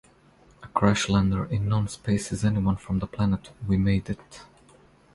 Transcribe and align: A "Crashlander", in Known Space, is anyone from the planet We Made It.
A 0.63 0.67
"Crashlander", 0.67 1.47
in 1.51 1.69
Known 1.69 1.87
Space, 1.87 2.31
is 2.31 2.43
anyone 2.43 2.75
from 2.77 2.97
the 2.97 3.05
planet 3.05 3.51
We 3.67 3.77
Made 3.77 4.09
It. 4.09 4.41